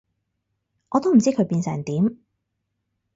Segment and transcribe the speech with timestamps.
[0.89, 2.17] 我都唔知佢變成點